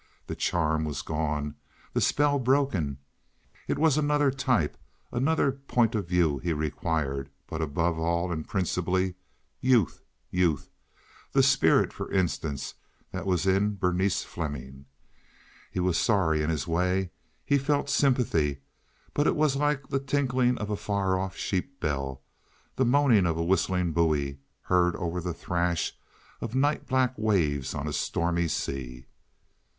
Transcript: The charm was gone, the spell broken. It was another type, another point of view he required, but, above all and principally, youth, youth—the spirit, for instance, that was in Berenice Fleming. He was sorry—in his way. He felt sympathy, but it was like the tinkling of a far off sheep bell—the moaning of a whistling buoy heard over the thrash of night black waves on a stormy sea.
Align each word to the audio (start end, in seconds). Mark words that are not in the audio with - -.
The 0.25 0.35
charm 0.35 0.83
was 0.83 1.03
gone, 1.03 1.53
the 1.93 2.01
spell 2.01 2.39
broken. 2.39 2.97
It 3.67 3.77
was 3.77 3.99
another 3.99 4.31
type, 4.31 4.75
another 5.11 5.51
point 5.51 5.93
of 5.93 6.07
view 6.07 6.39
he 6.39 6.53
required, 6.53 7.29
but, 7.45 7.61
above 7.61 7.99
all 7.99 8.31
and 8.31 8.47
principally, 8.47 9.13
youth, 9.59 10.01
youth—the 10.31 11.43
spirit, 11.43 11.93
for 11.93 12.11
instance, 12.11 12.73
that 13.11 13.27
was 13.27 13.45
in 13.45 13.75
Berenice 13.75 14.23
Fleming. 14.23 14.85
He 15.69 15.79
was 15.79 15.99
sorry—in 15.99 16.49
his 16.49 16.67
way. 16.67 17.11
He 17.45 17.59
felt 17.59 17.87
sympathy, 17.87 18.61
but 19.13 19.27
it 19.27 19.35
was 19.35 19.55
like 19.55 19.87
the 19.89 19.99
tinkling 19.99 20.57
of 20.57 20.71
a 20.71 20.75
far 20.75 21.19
off 21.19 21.35
sheep 21.37 21.79
bell—the 21.79 22.85
moaning 22.85 23.27
of 23.27 23.37
a 23.37 23.43
whistling 23.45 23.91
buoy 23.91 24.39
heard 24.63 24.95
over 24.95 25.21
the 25.21 25.31
thrash 25.35 25.93
of 26.41 26.55
night 26.55 26.87
black 26.87 27.13
waves 27.19 27.75
on 27.75 27.87
a 27.87 27.93
stormy 27.93 28.47
sea. 28.47 29.05